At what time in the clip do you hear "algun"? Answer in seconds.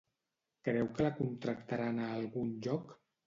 2.17-2.49